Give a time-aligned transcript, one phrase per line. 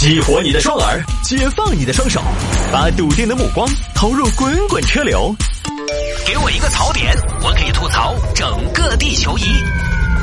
[0.00, 2.22] 激活你的双耳，解放你的双手，
[2.72, 5.30] 把笃定的目光投入滚滚车流。
[6.26, 9.42] 给我一个槽点，我可以吐槽整个地球仪。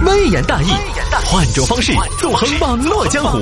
[0.03, 0.71] 微言大义，
[1.25, 3.39] 换种方式纵横网络江湖。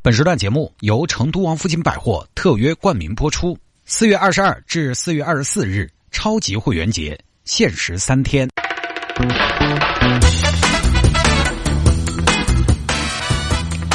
[0.00, 3.54] 本时段节目由成都王府井百货特约冠名播出。
[3.84, 8.48] 四月二十二至四月二十四日，超级会员节，限时三天。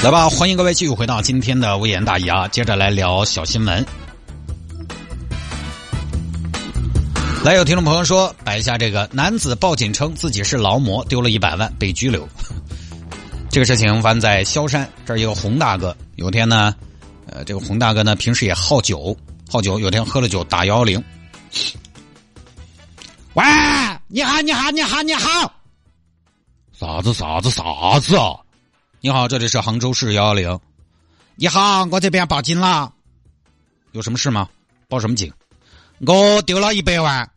[0.04, 2.46] 来吧，欢迎各位继续回到今天的微言大义啊！
[2.50, 3.86] 接着来聊小新闻。
[7.42, 12.28] 来，有听众朋友说，摆一下这个男子报警称自己是劳模，丢了一百万被拘留。
[13.50, 15.96] 这个事情发生在萧山，这儿有个洪大哥。
[16.18, 16.76] 有天呢，
[17.28, 19.16] 呃，这个洪大哥呢，平时也好酒，
[19.50, 19.80] 好酒。
[19.80, 21.02] 有天喝了酒，打幺幺零。
[23.36, 23.44] 喂，
[24.10, 25.50] 你好，你好，你好，你好。
[26.78, 28.36] 啥子啥子啥子啊？
[29.06, 30.60] 你好，这里是杭州市幺幺零。
[31.36, 32.94] 你好，我这边报警了，
[33.92, 34.48] 有什么事吗？
[34.88, 35.30] 报什么警？
[36.08, 37.30] 我丢了一百万。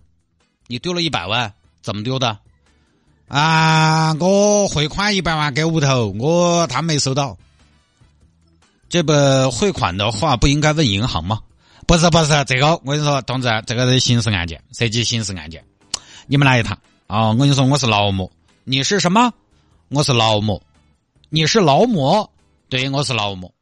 [0.68, 1.52] 你丢了一百万？
[1.82, 2.38] 怎么丢的？
[3.26, 7.36] 啊，我汇款一百万给屋头，我他没收到。
[8.88, 11.40] 这个汇款的话不应该问银行吗？
[11.84, 15.64] 不是不是，这个我跟你说，同志，这个是刑事案件，涉及刑事案件。
[16.28, 16.78] 你们来一趟
[17.08, 17.30] 啊！
[17.30, 18.30] 我跟你说，我是劳模，
[18.62, 19.34] 你是什么？
[19.88, 20.62] 我是劳模。
[21.36, 22.32] 你是劳模？
[22.70, 23.52] 对，我是劳模，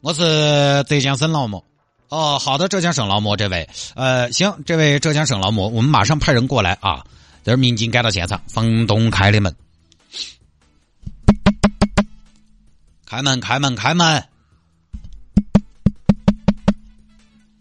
[0.00, 1.64] 我是浙江省劳模。
[2.08, 7.04] 哦，好的，浙江省劳模这位，呃，行，这位浙江省劳模，我们马上派人过来啊。
[7.42, 9.56] 这是民警赶到现场，房东开的门，
[13.04, 14.28] 开门，开门，开门，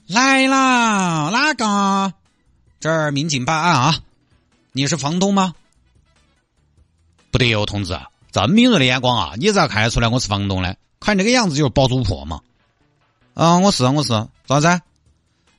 [0.06, 2.14] 来啦，哪个？
[2.80, 4.00] 这儿民警办案啊，
[4.74, 5.56] 你是房东吗？
[7.32, 8.00] 不得哟，同志。
[8.36, 9.34] 这么敏锐的眼光啊！
[9.38, 10.76] 你咋看得出来我是房东呢？
[11.00, 12.42] 看这个样子就是包租婆嘛。
[13.34, 14.10] 啊，我是我是
[14.46, 14.82] 咋子？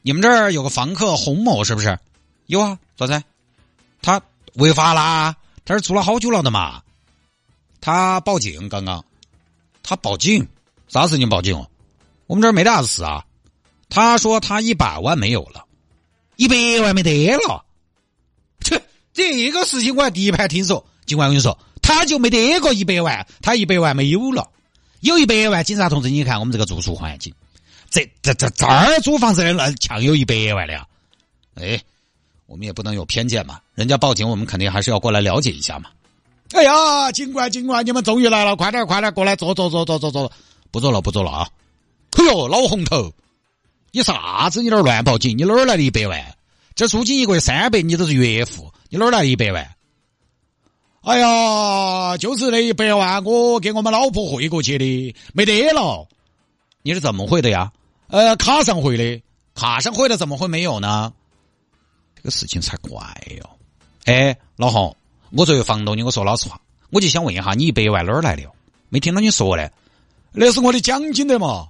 [0.02, 1.98] 你们这儿有个房客洪某是不是？
[2.44, 3.22] 有啊，咋子？
[4.02, 4.20] 他
[4.56, 5.34] 违法啦？
[5.64, 6.82] 他是住了好久了的嘛？
[7.80, 9.02] 他报警刚刚，
[9.82, 10.46] 他报警？
[10.86, 11.66] 啥事情报警？
[12.26, 13.24] 我们这儿没啥事啊。
[13.88, 15.64] 他说他一百万没有了，
[16.36, 17.64] 一百万没得了。
[18.60, 18.82] 切，
[19.14, 20.84] 这个事情我还第一排听说。
[21.06, 21.58] 警官，我跟你说。
[21.86, 24.50] 他就没得个一百万，他一百万没有了，
[25.02, 25.62] 有一百万。
[25.62, 27.32] 警察同志，你看我们这个住宿环境，
[27.90, 30.84] 这这这这儿租房子的那强有一百万的呀！
[31.54, 31.80] 哎，
[32.46, 35.88] 我们也不能有偏见嘛，人家报警，我们肯定还是要过来了解一下嘛。
[36.54, 40.32] 哎呀，警官警官，你们终于来了，快点快点过来坐坐坐坐坐坐，
[40.72, 41.48] 不坐了不坐了啊！
[42.18, 43.12] 哎呦，老红头，
[43.92, 44.60] 你啥子？
[44.60, 45.38] 你那儿乱报警？
[45.38, 46.20] 你哪儿来的一百万？
[46.74, 49.75] 这租金一个月三百，你都是月付，你哪儿来的一百万？
[51.06, 56.08] 哎呀，就是那一百万，我给我们老婆汇过去的，没得了。
[56.82, 57.72] 你是怎么汇的呀？
[58.08, 59.22] 呃，卡上汇的，
[59.54, 61.12] 卡上汇的怎么会没有呢？
[62.16, 63.00] 这个事情才怪
[63.38, 63.48] 哟！
[64.06, 64.96] 哎，老洪，
[65.30, 68.42] 我作为房东，你给我说老实话，我就想问一下，你一百万哪儿来的？
[68.88, 69.70] 没听到你说嘞？
[70.32, 71.68] 那是我的奖金的嘛？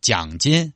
[0.00, 0.72] 奖金？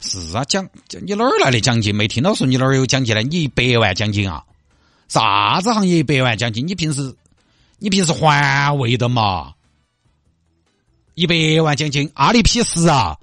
[0.00, 0.66] 是啊，奖，
[1.02, 1.94] 你哪儿来的奖金？
[1.94, 3.20] 没听到说你哪儿有奖金呢？
[3.22, 4.42] 你一百万奖金啊？
[5.12, 6.66] 啥子行业一百万奖金？
[6.66, 7.14] 你平时
[7.78, 9.52] 你平时环卫的嘛？
[11.12, 13.18] 一百万奖金，阿里 P 十啊？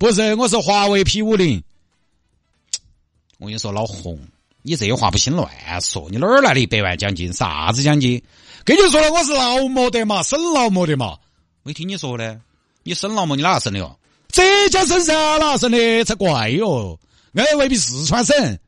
[0.00, 1.62] 不是，我是华为 P 五零。
[3.38, 4.18] 我跟你说，老洪，
[4.62, 5.48] 你这话不行乱
[5.80, 6.08] 说。
[6.10, 7.32] 你哪儿来的一百万奖金？
[7.32, 8.20] 啥子奖金？
[8.64, 11.16] 跟你说了，我是劳模的嘛，省劳模的嘛。
[11.62, 12.40] 没听你说的，
[12.82, 13.96] 你省劳模，你哪个省的哟？
[14.32, 16.04] 浙江省噻，哪省的？
[16.04, 16.98] 才怪哟！
[17.34, 18.58] 哎，未必四川省。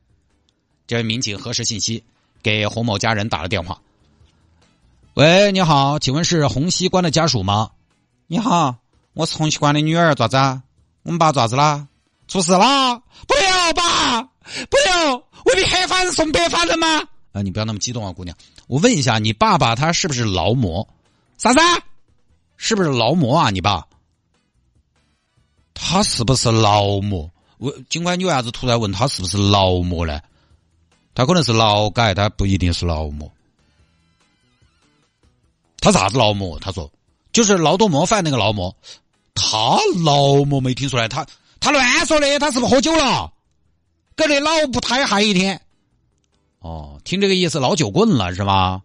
[0.87, 2.01] 这位民警核实信息。
[2.41, 3.79] 给洪某家人打了电话。
[5.13, 7.71] 喂，你好，请问是洪熙官的家属吗？
[8.27, 8.75] 你好，
[9.13, 10.37] 我是洪熙官的女儿，咋子？
[11.03, 11.87] 我们爸咋子啦？
[12.27, 13.01] 出事啦？
[13.27, 14.21] 不要爸，
[14.69, 15.15] 不要！
[15.45, 16.87] 为你黑法人送白法人吗？
[17.33, 18.35] 啊，你不要那么激动啊，姑娘。
[18.67, 20.87] 我问一下，你爸爸他是不是劳模？
[21.37, 21.59] 啥子？
[22.55, 23.49] 是不是劳模啊？
[23.49, 23.85] 你爸？
[25.73, 27.29] 他是不是劳模？
[27.57, 30.21] 问警官，你为啥子突然问他是不是劳模呢？
[31.13, 33.31] 他可能是劳改，他不一定是劳模。
[35.79, 36.59] 他啥子劳模？
[36.59, 36.91] 他说
[37.33, 38.75] 就是劳动模范那个劳模。
[39.33, 41.25] 他劳模没听出来，他
[41.59, 43.31] 他乱说的，他是不是喝酒了？
[44.15, 45.59] 搞得老不太嗨一天。
[46.59, 48.83] 哦，听这个意思，老酒棍了是吗？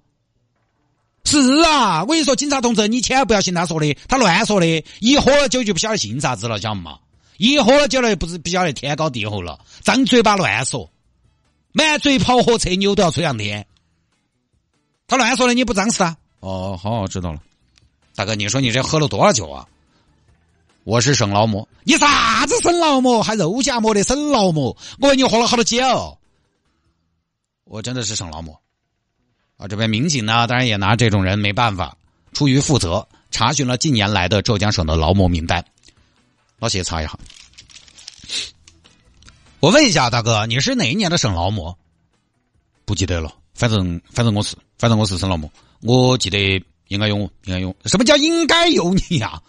[1.25, 4.85] 是啊，我跟你说，警察同志，你千万不要信他说的，他乱说的。
[5.01, 6.99] 一喝了酒就不晓得信啥子了，晓得嘛？
[7.37, 10.89] 一喝了酒了，不是不晓得天高地厚了，张嘴巴乱说。
[11.77, 13.67] 满嘴跑火车，牛都要吹上天。
[15.07, 16.17] 他乱说的，你不张实啊？
[16.41, 17.43] 哦，好，知道了。
[18.15, 19.69] 大哥，你说你这喝了多少酒啊？
[20.85, 23.23] 我是省劳模，你啥子省劳模？
[23.23, 24.75] 还肉夹馍的省劳模？
[25.01, 26.19] 我问你喝了好多酒？
[27.65, 28.59] 我真的是省劳模
[29.59, 29.69] 啊！
[29.69, 31.95] 这边民警呢，当然也拿这种人没办法，
[32.33, 35.63] 出于负责，查询了近年来的浙江省的劳模名单。
[36.59, 37.19] 老谢查一下，
[39.61, 41.77] 我问一下大哥，你是哪一年的省劳模？
[42.85, 45.51] 不记得了，反正反正我是，反正我是省劳模，
[45.81, 47.75] 我记得应该有，应该有。
[47.87, 49.41] 什么叫应该有你呀？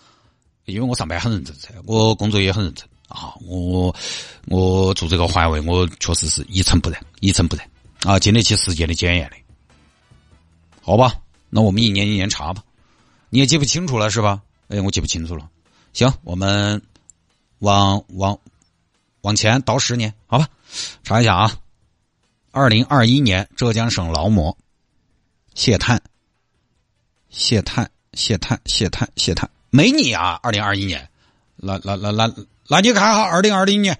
[0.65, 3.93] 因为我上班很认真噻，我工作也很认真啊，我
[4.45, 7.69] 我做这个环卫，我确实是一尘不染，一尘不染
[8.03, 9.35] 啊，经得起时间的检验的。
[10.81, 11.15] 好吧，
[11.49, 12.63] 那我们一年一年查吧，
[13.29, 14.41] 你也记不清楚了是吧？
[14.69, 15.49] 哎，我记不清楚了。
[15.93, 16.81] 行，我们
[17.59, 18.37] 往往
[19.27, 20.47] 往前倒十年，好吧？
[21.03, 21.59] 查一下啊，
[22.51, 24.57] 二零二一年浙江省劳模
[25.53, 26.01] 谢探，
[27.29, 29.49] 谢探，谢探，谢探，谢探。
[29.69, 30.39] 没你啊！
[30.41, 31.09] 二零二一年，
[31.57, 32.33] 那那那那
[32.69, 33.99] 那你看哈，二零二零年，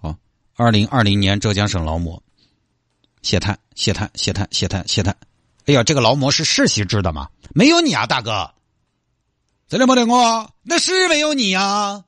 [0.00, 0.16] 好，
[0.54, 2.22] 二零二零年浙江省劳模，
[3.22, 5.16] 谢探谢探谢探谢探谢探，
[5.66, 7.28] 哎呀，这个劳模是世袭制的吗？
[7.54, 8.54] 没有你啊，大哥，
[9.66, 12.04] 真的没得我，那是没有你呀，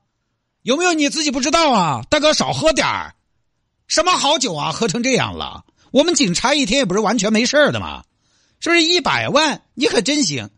[0.67, 2.01] 有没有你自己不知道啊？
[2.09, 3.15] 大哥少喝点儿，
[3.87, 5.63] 什么好酒啊，喝成这样了。
[5.91, 8.03] 我们警察一天也不是完全没事的嘛，
[8.59, 9.61] 是不是一百万？
[9.75, 10.49] 你可真行。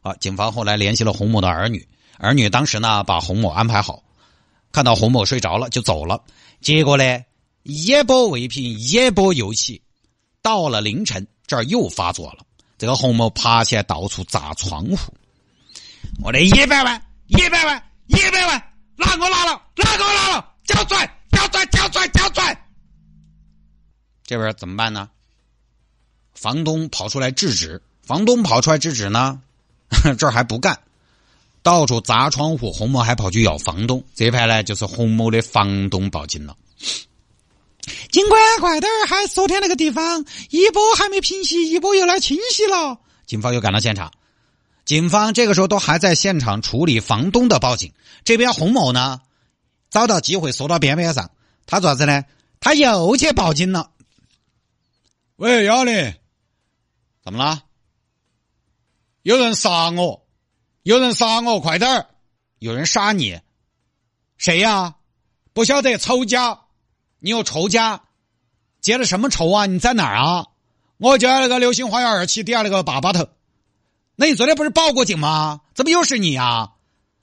[0.00, 0.14] 啊！
[0.20, 1.86] 警方后来联系了洪某的儿女，
[2.16, 4.02] 儿女当时呢把洪某安排好，
[4.72, 6.18] 看到洪某睡着了就走了。
[6.62, 7.22] 结果呢，
[7.62, 9.82] 一波未平，一波又起。
[10.40, 12.38] 到了凌晨，这儿又发作了。
[12.78, 14.96] 这个洪某爬起来到处砸窗户。
[16.22, 18.62] 我的一百万，一百万，一百万，
[18.98, 19.62] 哪个拿了？
[19.76, 20.44] 哪个拿了？
[20.66, 21.06] 交出来！
[21.30, 21.64] 交出来！
[21.66, 22.08] 交出来！
[22.08, 22.68] 交出来！
[24.26, 25.08] 这边怎么办呢？
[26.34, 27.80] 房东跑出来制止。
[28.02, 29.40] 房东跑出来制止呢？
[30.18, 30.78] 这儿还不干，
[31.62, 32.72] 到处砸窗户。
[32.72, 36.56] 洪某还跑去咬房东，这盘呢就是洪某的房东报警了。
[38.10, 39.06] 警官，快点儿！
[39.06, 42.98] 还昨天那个地方一波还没平息，一波又来侵袭了。
[43.26, 44.10] 警方又赶到现场，
[44.88, 47.92] 警方这个时候都还在现场处理房东的报警。
[48.24, 49.20] 这边洪某呢，
[49.90, 51.30] 找到机会缩到边边上，
[51.66, 52.24] 他做啥子呢？
[52.58, 53.90] 他又去报警了。
[55.36, 56.14] 喂，幺零，
[57.22, 57.64] 怎么了？
[59.20, 60.26] 有人杀我，
[60.84, 62.06] 有人杀我，快点儿！
[62.58, 63.38] 有人杀你，
[64.38, 64.94] 谁呀？
[65.52, 66.60] 不晓得，仇家。
[67.18, 68.04] 你有仇家？
[68.80, 69.66] 结了什么仇啊？
[69.66, 70.46] 你在哪儿啊？
[70.96, 73.28] 我就在那个流星花园二期底下那个坝坝头。
[74.20, 75.60] 那你昨天不是报过警吗？
[75.74, 76.72] 怎么又是你啊？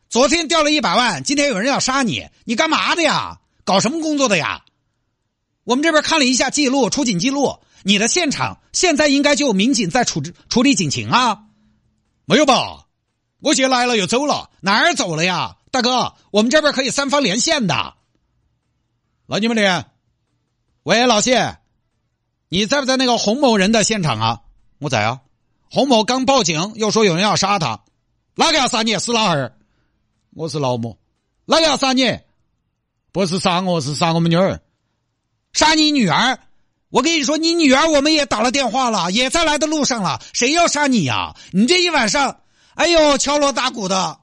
[0.07, 3.42] 昨天掉了一百万，今天有人要杀你，你干嘛的呀？
[3.65, 4.63] 搞什么工作的呀？
[5.65, 11.47] 我们这边看了一下记录，出警记录，你的现场现在应该就有民警在处置处理警情啊。
[12.24, 12.86] 没有吧？
[13.42, 15.57] 我姐来了又走了，哪儿走了呀？
[15.71, 17.95] 大哥，我们这边可以三方连线的。
[19.25, 19.86] 老你们连？
[20.83, 21.57] 喂，老谢，
[22.47, 24.42] 你在不在那个洪某人的现场啊？
[24.80, 25.19] 我在啊。
[25.75, 27.81] 洪某刚报警，又说有人要杀他，
[28.33, 28.98] 哪个要杀你？
[28.98, 29.51] 是老二？
[30.33, 30.98] 我是老母。
[31.44, 32.18] 哪个要杀你？
[33.12, 34.62] 不是杀我，是杀我们女儿。
[35.51, 36.39] 杀你女儿？
[36.92, 40.22] 我跟你说，你女儿我们也打了电话了，也在来的路上了。
[40.31, 41.36] 谁要杀你呀？
[41.51, 42.39] 你这一晚上，
[42.75, 44.18] 哎呦，敲锣打鼓的，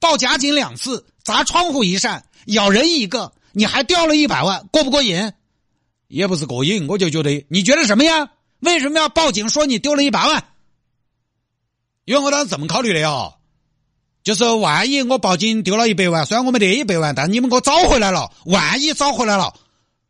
[0.00, 5.32] 报假警两次，砸窗户一扇，咬人一个，你还掉了一百万，过不过瘾？
[6.08, 8.32] 也不是过瘾，我就觉得，你觉得什么呀？
[8.60, 10.44] 为什么要报警说你丢了一百万？
[12.04, 13.32] 因为我当时这么考虑的呀，
[14.22, 19.54] 就是万一我报警丢了一百万，虽然我没得一百万，但你们给我找回来了，万一找回来了，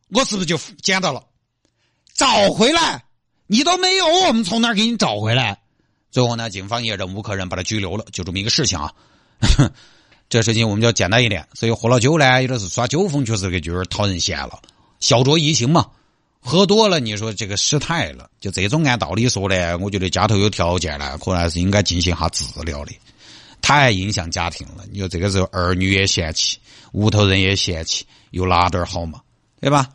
[0.09, 1.23] 我是不是就捡到了？
[2.14, 3.04] 找回来，
[3.47, 5.61] 你都没有，我们从哪儿给你找回来？
[6.11, 8.04] 最后呢，警方也忍无可忍，把他拘留了。
[8.12, 8.92] 就这么一个事情啊，
[10.28, 11.47] 这事情我们就简单一点。
[11.54, 14.61] 所以喝了酒呢，有的是耍酒疯，确实给就是讨人嫌了。
[14.99, 15.88] 小酌怡情嘛，
[16.43, 22.93] 喝多了，你说这个失态了，就这种按道理说呢，我觉得家头有条件呢，可能还是应该进行下治疗的。
[23.61, 26.59] 太影响家庭了，你说这个时候儿女也嫌弃，
[26.93, 29.21] 屋头人也嫌弃，有哪点好嘛？
[29.61, 29.87] 对吧？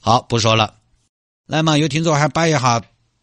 [0.00, 0.74] 好，不说了。
[1.46, 2.82] 来嘛，有听众还摆一下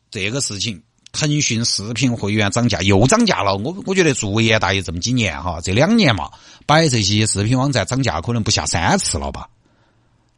[0.09, 0.81] 这个事情，
[1.11, 3.55] 腾讯视频会员涨价又涨价了。
[3.55, 6.31] 我我觉得做爷大爷这么几年哈，这两年嘛，
[6.65, 9.47] 摆这些视频网站涨价可能不下三次了吧？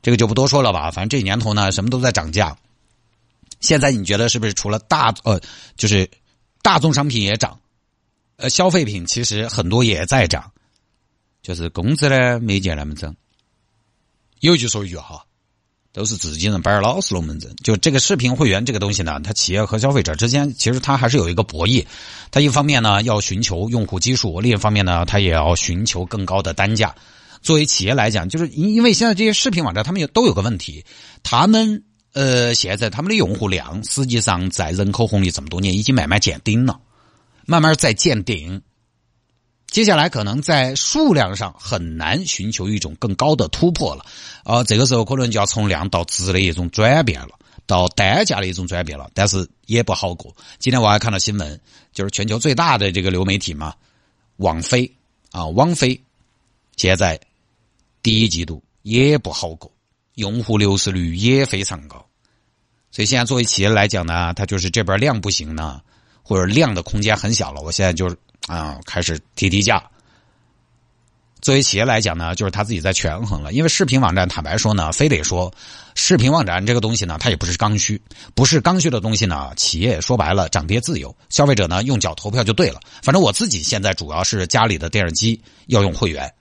[0.01, 0.91] 这个就不多说了吧。
[0.91, 2.57] 反正这年头呢，什么都在涨价。
[3.59, 5.39] 现在你觉得是不是除了大呃，
[5.75, 6.09] 就是
[6.61, 7.59] 大宗商品也涨，
[8.37, 10.51] 呃，消费品其实很多也在涨，
[11.41, 13.15] 就是工资呢没见那么涨。
[14.39, 15.23] 有一句说一句哈。
[15.93, 17.55] 都是自己人，摆老是龙门阵。
[17.63, 21.83] 就这个视频会员这个东西呢，它企业和消费者之间其实它还是有一个博弈。
[22.29, 26.93] 它一方面呢要寻求用户基数，另一方面呢它也要寻求更高的单价。
[27.41, 30.83] 作为企业来讲，就是因因为现在这些视频网站他们也都有个问题，
[31.23, 36.79] 他们呃现在他们的用户量实际上在人口红利这么多年已经慢慢见顶了，
[37.45, 38.61] 慢慢在见顶。
[39.69, 44.05] 接下来可能在数量上很难寻求一种更高的突破了，
[44.45, 47.31] 呃，这个时候可能就要从量到质的一种转变了，
[47.65, 50.33] 到单价的一种转变了，但是也不好过。
[50.57, 51.59] 今天我还看到新闻，
[51.91, 53.73] 就是全球最大的这个流媒体嘛，
[54.37, 54.89] 网飞
[55.31, 56.01] 啊，网飞
[56.77, 57.19] 现在
[58.07, 59.69] 第一季度也不好过，
[60.15, 62.05] 用户流失率也非常高，
[62.89, 65.81] 所以现在作为企业来讲呢，它就是这边量不行呢，
[66.23, 68.15] 或者量的空间很小了，我现在就是。
[68.47, 69.83] 啊，开始提低价。
[71.41, 73.51] 作为企业来讲呢，就是他自己在权衡了。
[73.51, 75.53] 因为视频网站，坦白说呢，非得说
[75.95, 78.01] 视频网站这个东西呢，它也不是刚需，
[78.33, 79.51] 不是刚需的东西呢。
[79.57, 82.79] 企业说白了，涨跌自由，消费者呢用脚投票就对了。
[83.03, 86.33] 反正我自己现在主要是家里的电视机要用会员，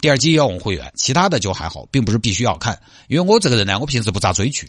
[0.00, 2.80] 第二季要用会员，其他的就还好，并不是必须要看。
[3.08, 4.66] 因为我这个人呢，我平时不咋追剧，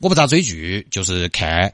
[0.00, 1.72] 我不咋追剧，就是看。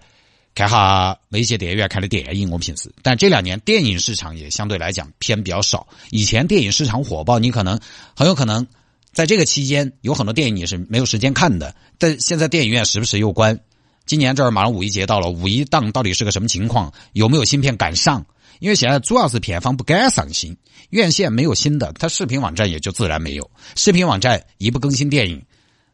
[0.52, 5.86] 看哈那些电影院看的电影，我平时，但这两年电影市场也相对来讲偏比较少。
[6.10, 7.78] 以前电影市场火爆，你可能
[8.16, 8.66] 很有可能
[9.12, 11.72] 在这个期间有很多电影你是没有时间看的。
[11.98, 13.60] 但现在电影院时不时又关。
[14.06, 16.92] 今年这儿马上五一节到了，五一档到底是个什么情况？
[17.12, 18.26] 有没有新片赶上？
[18.60, 20.56] 因为现在主要是片方不敢上新，
[20.90, 23.50] 院线没有新的，它视频网站也就自然没有。
[23.74, 25.42] 视频网站一不更新电影，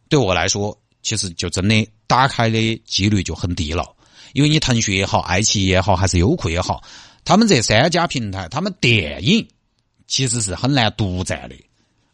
[0.08, 3.96] 对我来说其实就真的打开的几率就很低了。
[4.32, 6.82] 因为你腾讯也好，爱奇艺也好，还是优酷也好，
[7.24, 9.48] 他们这三家平台，他们电影
[10.06, 11.56] 其实是很难独占的。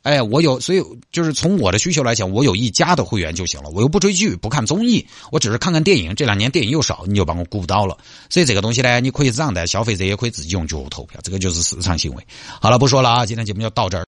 [0.03, 0.83] 哎，我有，所以
[1.13, 3.71] 就是从我的需求来讲，我有一家的会员就行了。
[3.71, 6.15] 我又不追剧，不看综艺，我只是看看电影。
[6.15, 7.97] 这两年电影又少，你就把我顾不到了。
[8.29, 12.27] 所以这个东西呢，你可以让的，消费者也可以自己用脚投票，这个就是市场行为。
[12.61, 14.01] 好了，不说了啊，今天节目就到这儿。